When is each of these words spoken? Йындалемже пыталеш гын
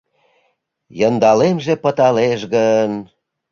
Йындалемже 0.99 1.73
пыталеш 1.83 2.41
гын 2.53 2.91